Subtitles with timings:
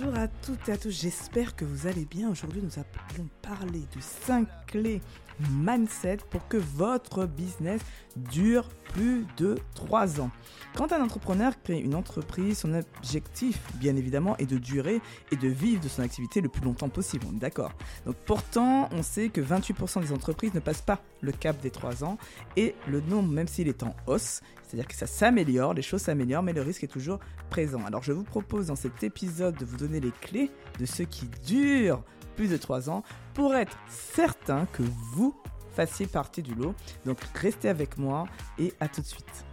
[0.00, 2.30] Bonjour à toutes et à tous, j'espère que vous allez bien.
[2.30, 5.02] Aujourd'hui, nous allons parler de 5 clés
[5.50, 7.82] mindset pour que votre business
[8.16, 10.30] dure plus de 3 ans.
[10.74, 15.02] Quand un entrepreneur crée une entreprise, son objectif, bien évidemment, est de durer
[15.32, 17.26] et de vivre de son activité le plus longtemps possible.
[17.30, 17.72] On est d'accord.
[18.06, 22.04] Donc pourtant, on sait que 28% des entreprises ne passent pas le cap des 3
[22.04, 22.18] ans
[22.56, 26.42] et le nombre, même s'il est en hausse, c'est-à-dire que ça s'améliore, les choses s'améliorent,
[26.42, 27.18] mais le risque est toujours
[27.50, 27.84] présent.
[27.84, 31.26] Alors je vous propose dans cet épisode de vous donner les clés de ce qui
[31.44, 32.02] dure
[32.36, 33.02] plus de 3 ans
[33.34, 34.82] pour être certain que
[35.12, 35.34] vous
[35.72, 36.74] fassiez partie du lot.
[37.04, 38.26] Donc restez avec moi
[38.58, 39.44] et à tout de suite.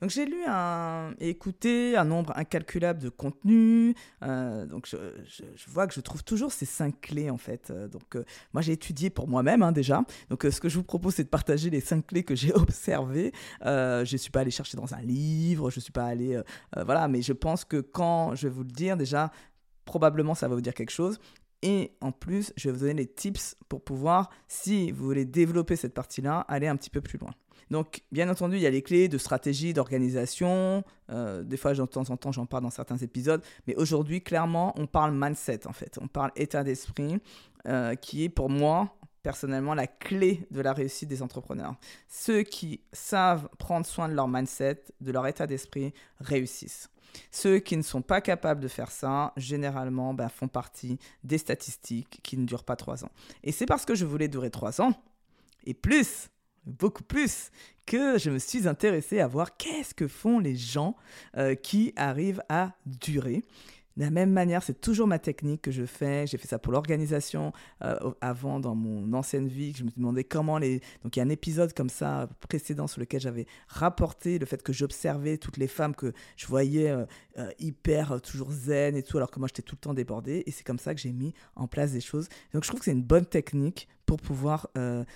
[0.00, 0.36] Donc j'ai lu
[1.18, 3.94] et écouté un nombre incalculable de contenus.
[4.22, 4.96] Euh, donc je,
[5.68, 7.70] vois que je trouve toujours ces cinq clés en fait.
[7.70, 10.04] Euh, donc euh, moi j'ai étudié pour moi-même hein, déjà.
[10.30, 13.32] Donc ce que je vous propose c'est de partager les cinq clés que j'ai observées.
[13.62, 16.40] je ne suis pas allé chercher dans un livre, je ne suis pas allé
[16.84, 19.30] voilà, mais je pense que quand je vais vous le dire déjà
[19.84, 21.18] probablement ça va vous dire quelque chose.
[21.62, 25.76] Et en plus, je vais vous donner les tips pour pouvoir, si vous voulez développer
[25.76, 27.34] cette partie-là, aller un petit peu plus loin.
[27.70, 30.84] Donc, bien entendu, il y a les clés de stratégie, d'organisation.
[31.10, 33.42] Euh, des fois, de temps en temps, j'en parle dans certains épisodes.
[33.66, 35.98] Mais aujourd'hui, clairement, on parle mindset, en fait.
[36.00, 37.20] On parle état d'esprit,
[37.66, 41.74] euh, qui est pour moi, personnellement, la clé de la réussite des entrepreneurs.
[42.08, 46.88] Ceux qui savent prendre soin de leur mindset, de leur état d'esprit, réussissent.
[47.30, 52.20] Ceux qui ne sont pas capables de faire ça, généralement, ben, font partie des statistiques
[52.22, 53.10] qui ne durent pas trois ans.
[53.42, 54.92] Et c'est parce que je voulais durer trois ans,
[55.64, 56.28] et plus,
[56.64, 57.50] beaucoup plus,
[57.86, 60.94] que je me suis intéressé à voir qu'est-ce que font les gens
[61.36, 63.42] euh, qui arrivent à durer.
[63.98, 66.24] De la même manière, c'est toujours ma technique que je fais.
[66.28, 67.52] J'ai fait ça pour l'organisation
[67.82, 69.74] euh, avant dans mon ancienne vie.
[69.76, 70.78] Je me demandais comment les.
[71.02, 74.62] Donc il y a un épisode comme ça précédent sur lequel j'avais rapporté le fait
[74.62, 77.06] que j'observais toutes les femmes que je voyais euh,
[77.38, 80.44] euh, hyper toujours zen et tout, alors que moi j'étais tout le temps débordée.
[80.46, 82.28] Et c'est comme ça que j'ai mis en place des choses.
[82.54, 84.68] Donc je trouve que c'est une bonne technique pour pouvoir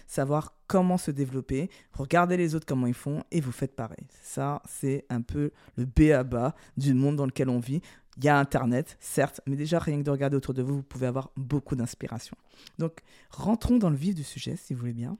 [0.07, 1.71] savoir comment se développer.
[1.93, 4.07] Regardez les autres comment ils font et vous faites pareil.
[4.23, 7.83] Ça, c'est un peu le B à bas du monde dans lequel on vit.
[8.19, 10.83] Il y a Internet, certes, mais déjà rien que de regarder autour de vous, vous
[10.83, 12.37] pouvez avoir beaucoup d'inspiration.
[12.79, 13.01] Donc,
[13.31, 15.17] rentrons dans le vif du sujet, si vous voulez bien.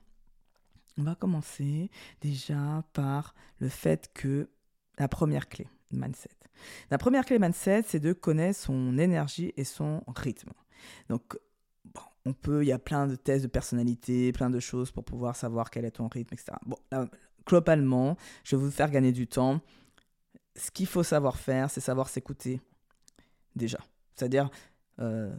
[0.99, 1.89] On va commencer
[2.21, 4.47] déjà par le fait que
[4.99, 6.29] la première clé, mindset.
[6.91, 10.51] La première clé mindset, c'est de connaître son énergie et son rythme.
[11.09, 11.35] Donc,
[12.25, 15.35] on peut, il y a plein de tests de personnalité, plein de choses pour pouvoir
[15.35, 16.53] savoir quel est ton rythme, etc.
[16.65, 16.77] Bon,
[17.45, 19.61] globalement, je vais vous faire gagner du temps.
[20.55, 22.61] Ce qu'il faut savoir faire, c'est savoir s'écouter,
[23.55, 23.79] déjà.
[24.15, 24.49] C'est-à-dire,
[24.99, 25.33] euh,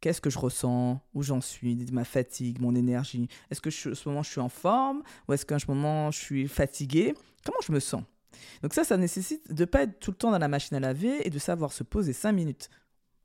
[0.00, 3.28] qu'est-ce que je ressens, où j'en suis, ma fatigue, mon énergie?
[3.50, 5.02] Est-ce que je, ce moment je suis en forme?
[5.28, 7.14] Ou est-ce qu'à ce moment je suis fatigué
[7.44, 8.02] Comment je me sens?
[8.62, 10.80] Donc ça, ça nécessite de ne pas être tout le temps dans la machine à
[10.80, 12.70] laver et de savoir se poser 5 minutes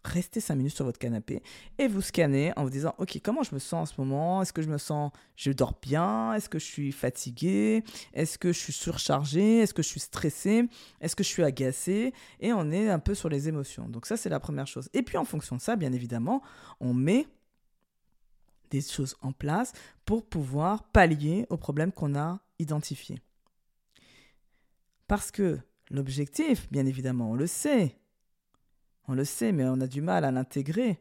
[0.07, 1.43] restez 5 minutes sur votre canapé
[1.77, 4.41] et vous scannez en vous disant ok comment je me sens en ce moment?
[4.41, 6.33] Est-ce que je me sens je dors bien?
[6.33, 10.67] Est-ce que je suis fatigué est-ce que je suis surchargé est-ce que je suis stressé
[11.01, 13.87] est-ce que je suis agacé et on est un peu sur les émotions.
[13.87, 14.89] Donc ça c'est la première chose.
[14.93, 16.41] Et puis en fonction de ça bien évidemment
[16.79, 17.27] on met
[18.69, 19.73] des choses en place
[20.05, 23.21] pour pouvoir pallier aux problèmes qu'on a identifiés.
[25.07, 27.97] Parce que l'objectif bien évidemment on le sait
[29.07, 30.99] on le sait, mais on a du mal à l'intégrer.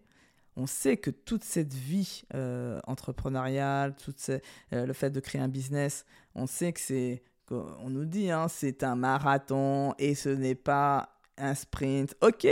[0.56, 5.48] On sait que toute cette vie euh, entrepreneuriale, tout euh, le fait de créer un
[5.48, 10.54] business, on sait que c'est, on nous dit, hein, c'est un marathon et ce n'est
[10.54, 12.14] pas un sprint.
[12.22, 12.46] Ok,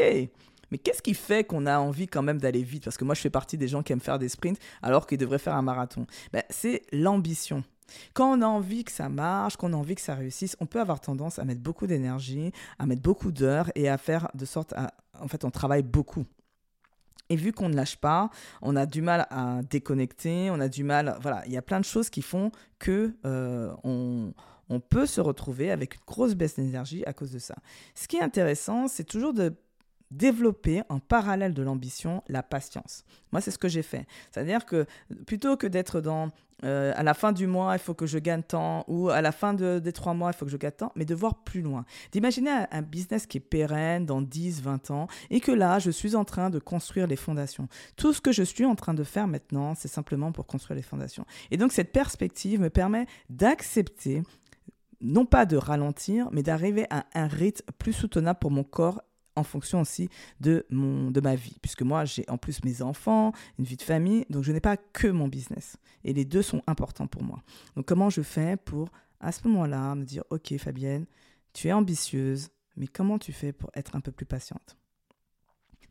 [0.71, 2.85] mais qu'est-ce qui fait qu'on a envie quand même d'aller vite?
[2.85, 5.19] Parce que moi, je fais partie des gens qui aiment faire des sprints alors qu'ils
[5.19, 6.07] devraient faire un marathon.
[6.33, 7.65] Ben, c'est l'ambition.
[8.13, 10.81] Quand on a envie que ça marche, qu'on a envie que ça réussisse, on peut
[10.81, 14.73] avoir tendance à mettre beaucoup d'énergie, à mettre beaucoup d'heures et à faire de sorte
[14.73, 14.93] à...
[15.21, 16.25] En fait, on travaille beaucoup.
[17.31, 18.31] Et vu qu'on ne lâche pas,
[18.61, 21.17] on a du mal à déconnecter, on a du mal...
[21.21, 24.35] Voilà, il y a plein de choses qui font que euh, on,
[24.69, 27.57] on peut se retrouver avec une grosse baisse d'énergie à cause de ça.
[27.95, 29.55] Ce qui est intéressant, c'est toujours de
[30.17, 33.05] développer en parallèle de l'ambition la patience.
[33.33, 34.07] Moi, c'est ce que j'ai fait.
[34.31, 34.87] C'est-à-dire que
[35.27, 36.31] plutôt que d'être dans
[36.63, 39.33] euh, à la fin du mois, il faut que je gagne tant, ou à la
[39.33, 41.85] fin des trois mois, il faut que je gagne tant, mais de voir plus loin.
[42.13, 46.15] D'imaginer un, business qui est pérenne dans 10, 20 ans, et que là, je suis
[46.15, 47.69] en train de construire les fondations.
[47.97, 50.83] Tout ce que je suis en train de faire maintenant, c'est simplement pour construire les
[50.83, 51.27] fondations.
[51.51, 54.23] Et donc, cette perspective me permet d'accepter
[55.01, 59.03] non pas de ralentir, mais d'arriver à un rythme plus soutenable pour mon corps
[59.37, 60.09] en fonction aussi
[60.41, 61.57] de, mon, de ma vie.
[61.61, 64.77] Puisque moi, j'ai en plus mes enfants, une vie de famille, donc je n'ai pas
[64.77, 65.77] que mon business.
[66.05, 67.43] Et les deux sont importants pour moi.
[67.77, 68.89] Donc comment je fais pour,
[69.21, 71.07] à ce moment-là, me dire, OK Fabienne,
[71.53, 74.77] tu es ambitieuse, mais comment tu fais pour être un peu plus patiente?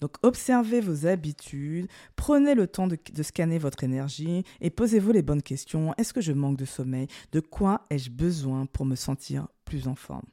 [0.04, 1.88] Donc observez vos habitudes,
[2.18, 5.94] prenez le temps de, scanner votre énergie et posez-vous les bonnes questions.
[5.98, 7.08] Est-ce que je manque de sommeil?
[7.32, 10.26] De quoi ai-je besoin pour me sentir plus en forme?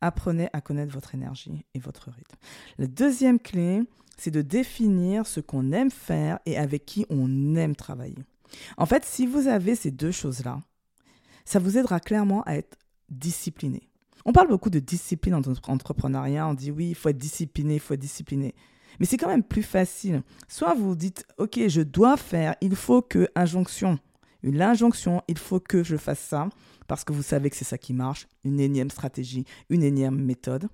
[0.00, 2.36] Apprenez à connaître votre énergie et votre rythme.
[2.78, 3.82] La deuxième clé,
[4.16, 8.24] c'est de définir ce qu'on aime faire et avec qui on aime travailler.
[8.76, 10.60] En fait, si vous avez ces deux choses-là,
[11.44, 12.76] ça vous aidera clairement à être
[13.08, 13.88] discipliné.
[14.24, 17.80] On parle beaucoup de discipline en entrepreneuriat, on dit oui, il faut être discipliné, il
[17.80, 18.54] faut être discipliné.
[18.98, 20.22] Mais c'est quand même plus facile.
[20.48, 23.98] Soit vous dites, OK, je dois faire, il faut que, injonction,
[24.42, 26.48] une injonction, il faut que je fasse ça,
[26.86, 30.68] parce que vous savez que c'est ça qui marche, une énième stratégie, une énième méthode.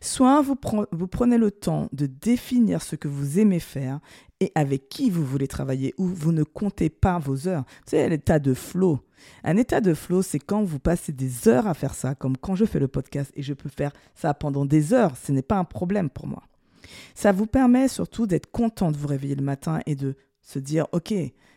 [0.00, 0.56] Soit vous,
[0.92, 4.00] vous, prenez le temps de définir ce que vous aimez faire
[4.40, 7.64] et avec qui vous voulez travailler, ou vous ne comptez pas vos heures.
[7.86, 9.00] C'est l'état de flow.
[9.44, 12.56] Un état de flow, c'est quand vous passez des heures à faire ça, comme quand
[12.56, 15.16] je fais le podcast et je peux faire ça pendant des heures.
[15.16, 16.42] Ce n'est pas un problème pour moi.
[17.14, 20.86] Ça vous permet surtout d'être content de vous réveiller le matin et de se dire,
[20.92, 21.14] OK,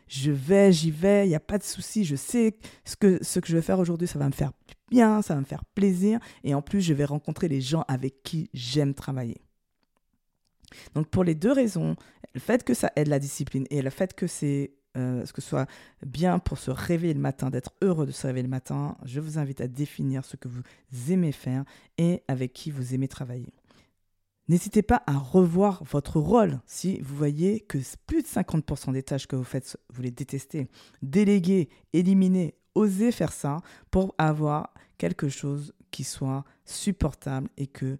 [0.08, 3.40] je vais, j'y vais, il n'y a pas de souci, je sais ce que, ce
[3.40, 4.52] que je vais faire aujourd'hui, ça va me faire
[4.90, 8.22] bien, ça va me faire plaisir, et en plus, je vais rencontrer les gens avec
[8.24, 9.42] qui j'aime travailler.
[10.94, 11.96] Donc pour les deux raisons,
[12.34, 15.42] le fait que ça aide la discipline et le fait que c'est euh, ce que
[15.42, 15.68] ce soit
[16.06, 19.38] bien pour se réveiller le matin, d'être heureux de se réveiller le matin, je vous
[19.38, 21.66] invite à définir ce que vous aimez faire
[21.98, 23.54] et avec qui vous aimez travailler.
[24.47, 29.27] N'hésitez pas à revoir votre rôle si vous voyez que plus de 50% des tâches
[29.27, 30.68] que vous faites, vous les détestez.
[31.01, 37.97] Déléguer, éliminer, osez faire ça pour avoir quelque chose qui soit supportable et que,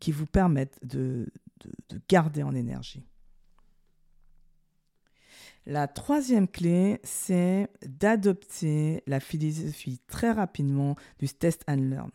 [0.00, 1.28] qui vous permette de
[2.08, 3.04] garder en énergie.
[5.66, 12.10] La troisième clé, c'est d'adopter la philosophie très rapidement du test and learn.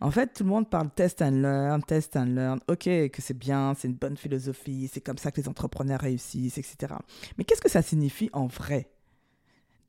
[0.00, 2.60] En fait, tout le monde parle test and learn, test and learn.
[2.68, 6.58] Ok, que c'est bien, c'est une bonne philosophie, c'est comme ça que les entrepreneurs réussissent,
[6.58, 6.94] etc.
[7.38, 8.90] Mais qu'est-ce que ça signifie en vrai?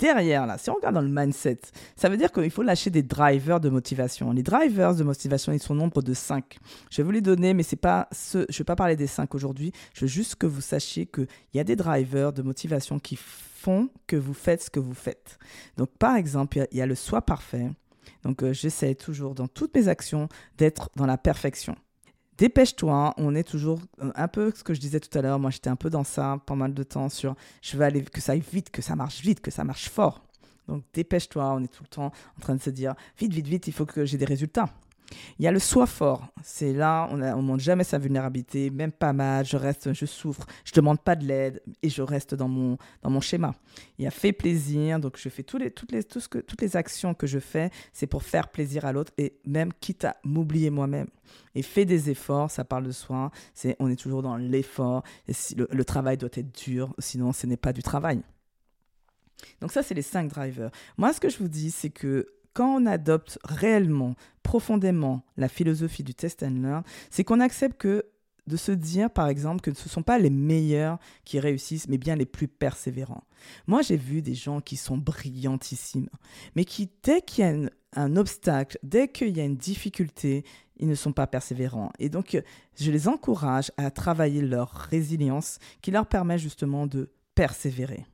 [0.01, 1.59] Derrière, là, si on regarde dans le mindset,
[1.95, 4.31] ça veut dire qu'il faut lâcher des drivers de motivation.
[4.31, 6.57] Les drivers de motivation, ils sont nombre de 5.
[6.89, 9.05] Je vais vous les donner, mais c'est pas ce, je ne vais pas parler des
[9.05, 9.71] 5 aujourd'hui.
[9.93, 13.89] Je veux juste que vous sachiez qu'il y a des drivers de motivation qui font
[14.07, 15.37] que vous faites ce que vous faites.
[15.77, 17.69] Donc, par exemple, il y a le soi parfait,
[18.23, 21.75] donc euh, j'essaie toujours dans toutes mes actions d'être dans la perfection.
[22.37, 25.51] Dépêche-toi, on est toujours euh, un peu ce que je disais tout à l'heure, moi
[25.51, 28.31] j'étais un peu dans ça pas mal de temps sur je veux aller que ça
[28.31, 30.23] aille vite, que ça marche vite, que ça marche fort.
[30.67, 33.67] Donc dépêche-toi, on est tout le temps en train de se dire vite, vite, vite,
[33.67, 34.69] il faut que j'ai des résultats.
[35.39, 36.27] Il y a le soi fort.
[36.43, 39.45] C'est là, on ne montre jamais sa vulnérabilité, même pas mal.
[39.45, 43.09] Je reste, je souffre, je demande pas de l'aide et je reste dans mon, dans
[43.09, 43.53] mon schéma.
[43.97, 47.27] Il y a fait plaisir, donc je fais les, toutes, les, toutes les actions que
[47.27, 51.07] je fais, c'est pour faire plaisir à l'autre et même quitte à m'oublier moi-même.
[51.55, 53.31] Et fais des efforts, ça parle de soi.
[53.53, 55.03] C'est, on est toujours dans l'effort.
[55.27, 58.21] Et si le, le travail doit être dur, sinon ce n'est pas du travail.
[59.59, 60.71] Donc ça, c'est les cinq drivers.
[60.97, 66.03] Moi, ce que je vous dis, c'est que quand on adopte réellement, profondément la philosophie
[66.03, 68.05] du test and learn, c'est qu'on accepte que
[68.47, 71.97] de se dire, par exemple, que ce ne sont pas les meilleurs qui réussissent, mais
[71.97, 73.23] bien les plus persévérants.
[73.67, 76.09] Moi, j'ai vu des gens qui sont brillantissimes,
[76.55, 80.43] mais qui, dès qu'il y a un obstacle, dès qu'il y a une difficulté,
[80.77, 81.91] ils ne sont pas persévérants.
[81.99, 82.41] Et donc,
[82.79, 88.05] je les encourage à travailler leur résilience qui leur permet justement de persévérer.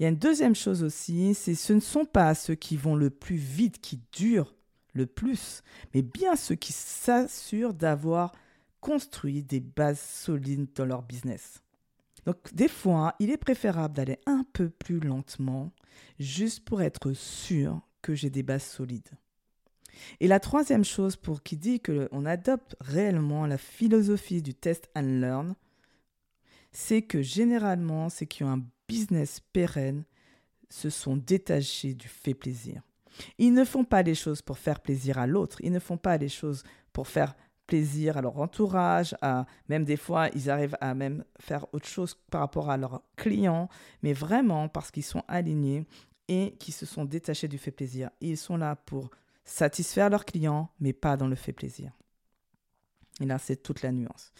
[0.00, 2.96] Il y a une deuxième chose aussi, c'est ce ne sont pas ceux qui vont
[2.96, 4.54] le plus vite qui durent
[4.94, 8.32] le plus, mais bien ceux qui s'assurent d'avoir
[8.80, 11.62] construit des bases solides dans leur business.
[12.24, 15.70] Donc des fois, il est préférable d'aller un peu plus lentement,
[16.18, 19.10] juste pour être sûr que j'ai des bases solides.
[20.18, 25.20] Et la troisième chose pour qui dit qu'on adopte réellement la philosophie du test and
[25.20, 25.54] learn,
[26.72, 30.04] c'est que généralement, ceux qui ont un business pérenne
[30.68, 32.82] se sont détachés du fait plaisir.
[33.38, 36.16] Ils ne font pas les choses pour faire plaisir à l'autre, ils ne font pas
[36.16, 40.94] les choses pour faire plaisir à leur entourage, à même des fois ils arrivent à
[40.94, 43.68] même faire autre chose par rapport à leurs clients,
[44.02, 45.86] mais vraiment parce qu'ils sont alignés
[46.26, 48.10] et qui se sont détachés du fait plaisir.
[48.20, 49.10] Ils sont là pour
[49.44, 51.92] satisfaire leurs clients, mais pas dans le fait plaisir.
[53.20, 54.32] Et là, c'est toute la nuance.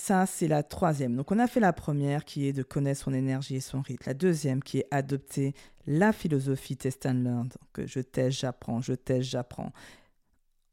[0.00, 1.16] Ça, c'est la troisième.
[1.16, 4.04] Donc, on a fait la première qui est de connaître son énergie et son rythme.
[4.06, 5.54] La deuxième qui est adopter
[5.88, 7.48] la philosophie test and learn.
[7.48, 9.72] Donc, je teste, j'apprends, je teste, j'apprends.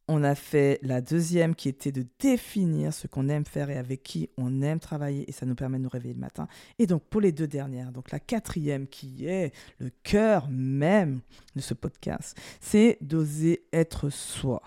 [0.08, 4.04] On a fait la deuxième qui était de définir ce qu'on aime faire et avec
[4.04, 6.48] qui on aime travailler et ça nous permet de nous réveiller le matin.
[6.78, 11.22] Et donc pour les deux dernières, donc la quatrième qui est le cœur même
[11.56, 14.62] de ce podcast, c'est d'oser être soi.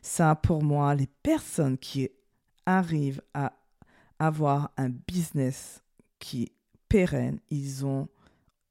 [0.00, 2.08] Ça, pour moi, les personnes qui
[2.66, 3.52] arrivent à
[4.18, 5.82] avoir un business
[6.18, 6.52] qui est
[6.88, 8.08] pérenne, ils ont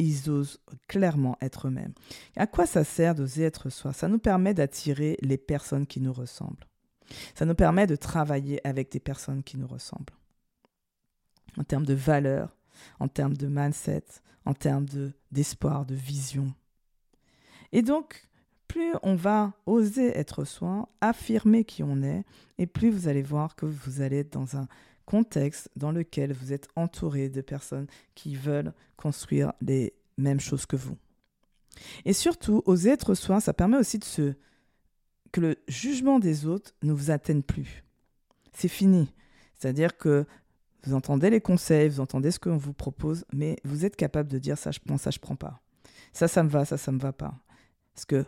[0.01, 1.93] ils osent clairement être eux-mêmes.
[2.35, 3.93] À quoi ça sert d'oser être soi?
[3.93, 6.67] Ça nous permet d'attirer les personnes qui nous ressemblent.
[7.35, 10.13] Ça nous permet de travailler avec des personnes qui nous ressemblent.
[11.55, 12.57] En termes de valeur,
[12.99, 14.05] en termes de mindset,
[14.45, 14.87] en termes
[15.31, 16.51] d'espoir, de vision.
[17.71, 18.27] Et donc,
[18.71, 22.23] plus on va oser être soi, affirmer qui on est,
[22.57, 24.69] et plus vous allez voir que vous allez être dans un
[25.05, 30.77] contexte dans lequel vous êtes entouré de personnes qui veulent construire les mêmes choses que
[30.77, 30.97] vous.
[32.05, 34.35] Et surtout, oser être soi, ça permet aussi de se...
[35.33, 37.83] que le jugement des autres ne vous atteigne plus.
[38.53, 39.13] C'est fini.
[39.55, 40.25] C'est-à-dire que
[40.85, 44.39] vous entendez les conseils, vous entendez ce qu'on vous propose, mais vous êtes capable de
[44.39, 45.61] dire ça je prends, ça je prends pas.
[46.13, 47.33] Ça, ça me va, ça, ça me va pas.
[47.93, 48.25] Parce que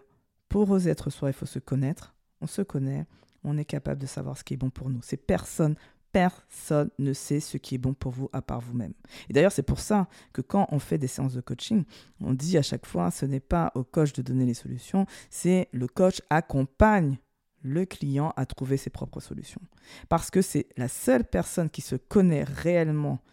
[0.53, 2.13] pour oser être soi, il faut se connaître.
[2.39, 3.07] On se connaît,
[3.43, 4.99] on est capable de savoir ce qui est bon pour nous.
[5.01, 5.75] C'est personne,
[6.11, 8.93] personne ne sait ce qui est bon pour vous à part vous-même.
[9.29, 11.85] Et d'ailleurs, c'est pour ça que quand on fait des séances de coaching,
[12.21, 15.69] on dit à chaque fois, ce n'est pas au coach de donner les solutions, c'est
[15.71, 17.17] le coach accompagne
[17.63, 19.61] le client à trouver ses propres solutions.
[20.07, 23.23] Parce que c'est la seule personne qui se connaît réellement,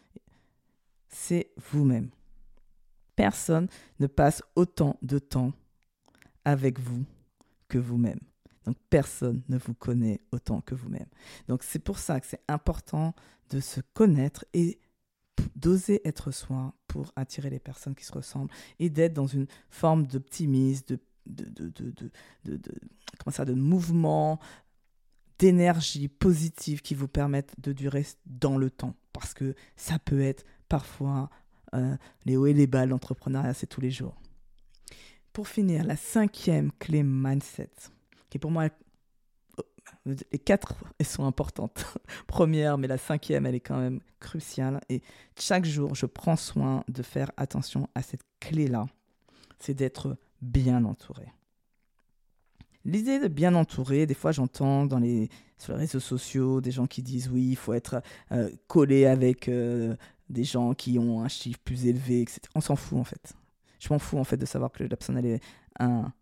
[1.10, 2.08] c'est vous-même.
[3.14, 5.52] Personne ne passe autant de temps
[6.44, 7.04] avec vous
[7.68, 8.20] que vous-même.
[8.66, 11.06] Donc personne ne vous connaît autant que vous-même.
[11.49, 13.14] Donc c'est pour ça que c'est important
[13.50, 14.78] de se connaître et
[15.56, 20.06] d'oser être soi pour attirer les personnes qui se ressemblent et d'être dans une forme
[20.06, 20.99] d'optimisme, de
[23.18, 24.38] comment ça, de mouvement,
[25.38, 28.94] d'énergie positive qui vous permettent de durer dans le temps.
[29.12, 31.30] Parce que ça peut être parfois
[31.75, 34.19] euh, les hauts et les bas, l'entrepreneuriat, c'est tous les jours.
[35.32, 37.70] Pour finir, la cinquième clé mindset,
[38.28, 38.68] qui est pour moi
[40.06, 41.84] les quatre, elles sont importantes.
[42.26, 44.80] Première, mais la cinquième, elle est quand même cruciale.
[44.88, 45.02] Et
[45.38, 48.87] chaque jour, je prends soin de faire attention à cette clé-là.
[49.58, 51.26] C'est d'être bien entouré.
[52.87, 56.87] L'idée de bien entouré, des fois j'entends dans les, sur les réseaux sociaux des gens
[56.87, 59.94] qui disent oui, il faut être euh, collé avec euh,
[60.30, 62.40] des gens qui ont un chiffre plus élevé, etc.
[62.54, 63.34] On s'en fout en fait.
[63.80, 66.12] Je m'en fous en fait de savoir que la personne a un,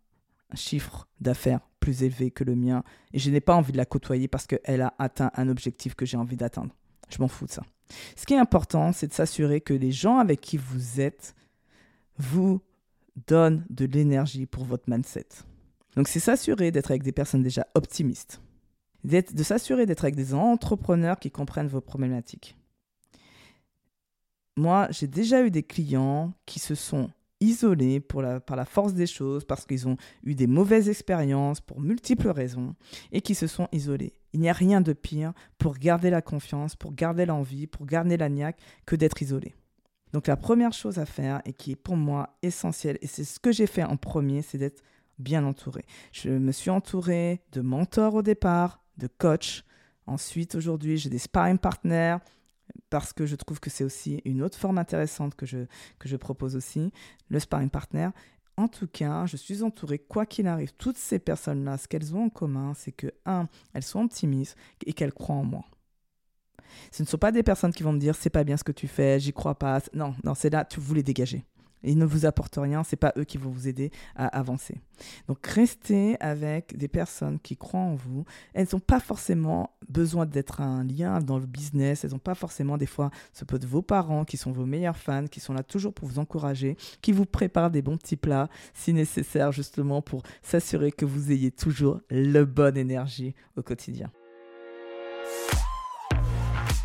[0.51, 3.85] un chiffre d'affaires plus élevé que le mien et je n'ai pas envie de la
[3.85, 6.73] côtoyer parce qu'elle a atteint un objectif que j'ai envie d'atteindre.
[7.09, 7.63] Je m'en fous de ça.
[8.15, 11.35] Ce qui est important, c'est de s'assurer que les gens avec qui vous êtes
[12.17, 12.61] vous
[13.27, 15.27] donne de l'énergie pour votre mindset.
[15.95, 18.41] Donc c'est s'assurer d'être avec des personnes déjà optimistes,
[19.03, 22.55] de s'assurer d'être avec des entrepreneurs qui comprennent vos problématiques.
[24.55, 27.09] Moi, j'ai déjà eu des clients qui se sont
[27.41, 32.29] isolés par la force des choses, parce qu'ils ont eu des mauvaises expériences pour multiples
[32.29, 32.75] raisons,
[33.11, 34.13] et qui se sont isolés.
[34.33, 38.17] Il n'y a rien de pire pour garder la confiance, pour garder l'envie, pour garder
[38.17, 39.55] la niaque, que d'être isolé.
[40.11, 43.39] Donc la première chose à faire et qui est pour moi essentielle, et c'est ce
[43.39, 44.81] que j'ai fait en premier, c'est d'être
[45.17, 45.85] bien entouré.
[46.11, 49.63] Je me suis entouré de mentors au départ, de coachs.
[50.07, 52.17] Ensuite, aujourd'hui, j'ai des sparring partners
[52.89, 55.65] parce que je trouve que c'est aussi une autre forme intéressante que je,
[55.99, 56.91] que je propose aussi,
[57.29, 58.09] le sparring partner.
[58.57, 62.25] En tout cas, je suis entouré, quoi qu'il arrive, toutes ces personnes-là, ce qu'elles ont
[62.25, 65.63] en commun, c'est que, un, elles sont optimistes et qu'elles croient en moi.
[66.91, 68.71] Ce ne sont pas des personnes qui vont me dire c'est pas bien ce que
[68.71, 69.81] tu fais, j'y crois pas.
[69.93, 71.45] Non, non, c'est là, tu voulais dégager.
[71.83, 74.75] Ils ne vous apportent rien, c'est pas eux qui vont vous aider à avancer.
[75.27, 78.25] Donc restez avec des personnes qui croient en vous.
[78.53, 82.03] Elles n'ont pas forcément besoin d'être un lien dans le business.
[82.03, 84.97] Elles n'ont pas forcément des fois ce peut de vos parents qui sont vos meilleurs
[84.97, 88.49] fans, qui sont là toujours pour vous encourager, qui vous préparent des bons petits plats
[88.73, 94.11] si nécessaire justement pour s'assurer que vous ayez toujours la bonne énergie au quotidien.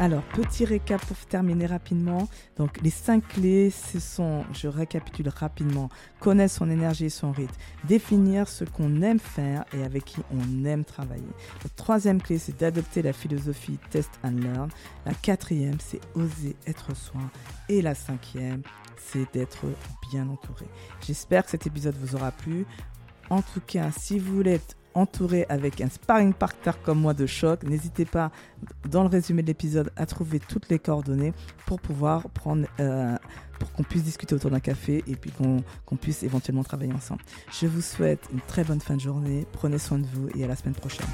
[0.00, 2.28] Alors, petit récap pour terminer rapidement.
[2.56, 7.54] Donc, les cinq clés, ce sont, je récapitule rapidement, connaître son énergie et son rythme,
[7.84, 11.22] définir ce qu'on aime faire et avec qui on aime travailler.
[11.62, 14.68] La troisième clé, c'est d'adopter la philosophie test and learn.
[15.06, 17.20] La quatrième, c'est oser être soi.
[17.68, 18.62] Et la cinquième,
[18.96, 19.64] c'est d'être
[20.10, 20.66] bien entouré.
[21.06, 22.66] J'espère que cet épisode vous aura plu.
[23.30, 27.26] En tout cas, si vous voulez être entouré avec un sparring partner comme moi de
[27.26, 28.30] choc, n'hésitez pas
[28.88, 31.32] dans le résumé de l'épisode à trouver toutes les coordonnées
[31.66, 33.16] pour pouvoir prendre, euh,
[33.58, 37.22] pour qu'on puisse discuter autour d'un café et puis qu'on puisse éventuellement travailler ensemble.
[37.52, 40.46] Je vous souhaite une très bonne fin de journée, prenez soin de vous et à
[40.46, 41.06] la semaine prochaine.